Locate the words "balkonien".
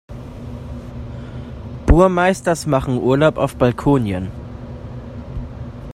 3.57-4.31